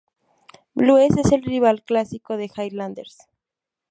[0.73, 3.27] Blues es el rival clásico de Highlanders.